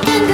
[0.00, 0.31] it